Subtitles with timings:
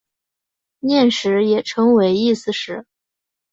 [0.79, 2.87] 念食也称为意思食。